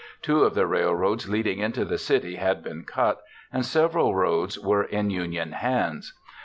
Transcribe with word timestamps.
Two 0.23 0.43
of 0.45 0.55
the 0.55 0.65
railroads 0.65 1.29
leading 1.29 1.59
into 1.59 1.85
the 1.85 1.99
city 1.99 2.37
had 2.37 2.63
been 2.63 2.85
cut, 2.85 3.21
and 3.53 3.63
several 3.63 4.15
roads 4.15 4.57
were 4.57 4.83
in 4.83 5.11
Union 5.11 5.51
hands. 5.51 6.17